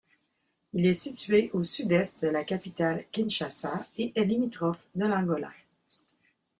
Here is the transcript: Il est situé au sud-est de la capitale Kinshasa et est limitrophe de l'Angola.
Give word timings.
Il 0.73 0.87
est 0.87 0.95
situé 0.95 1.51
au 1.53 1.63
sud-est 1.63 2.23
de 2.23 2.27
la 2.27 2.43
capitale 2.43 3.05
Kinshasa 3.11 3.85
et 3.99 4.11
est 4.15 4.23
limitrophe 4.25 4.87
de 4.95 5.05
l'Angola. 5.05 5.51